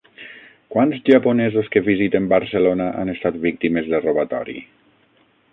Quants 0.75 1.03
japonesos 1.09 1.69
que 1.75 1.83
visiten 1.89 2.31
Barcelona 2.33 2.89
han 3.03 3.15
estat 3.17 3.39
víctimes 3.47 3.93
de 3.93 4.03
robatori? 4.09 4.61